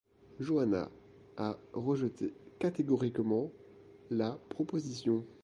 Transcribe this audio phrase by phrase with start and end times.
[0.39, 0.89] Johanna
[1.37, 3.51] a rejeté catégoriquement
[4.09, 5.23] la proposition.